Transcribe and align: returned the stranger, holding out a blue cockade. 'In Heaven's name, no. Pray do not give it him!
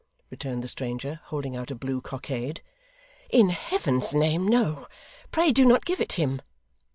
returned 0.31 0.63
the 0.63 0.67
stranger, 0.67 1.19
holding 1.25 1.55
out 1.55 1.69
a 1.69 1.75
blue 1.75 2.01
cockade. 2.01 2.63
'In 3.29 3.49
Heaven's 3.49 4.15
name, 4.15 4.47
no. 4.47 4.87
Pray 5.29 5.51
do 5.51 5.63
not 5.63 5.85
give 5.85 6.01
it 6.01 6.13
him! 6.13 6.41